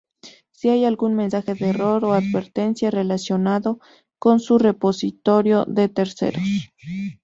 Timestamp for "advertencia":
2.13-2.89